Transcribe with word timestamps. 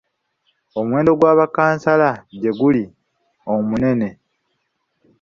Omuwendo 0.79 1.11
gwa 1.19 1.37
bakkansala 1.39 2.09
gye 2.39 2.51
guli 2.59 2.83
omunene. 3.53 4.09